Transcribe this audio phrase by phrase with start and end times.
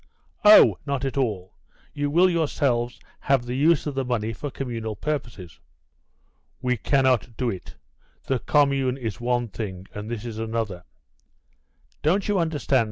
[0.43, 1.53] "Oh, not at all.
[1.93, 5.59] You will yourselves have the use of the money for communal purposes."
[6.59, 7.75] "We cannot do it;
[8.23, 10.85] the commune is one thing, and this is another."
[12.01, 12.79] "Don't you understand?"